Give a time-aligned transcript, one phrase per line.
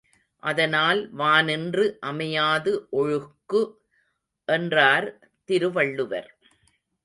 [0.43, 3.61] அதனால் வானின்று அமையாது ஒழுக்கு
[4.45, 5.07] என்றார்
[5.43, 6.31] திருவள்ளுவர்.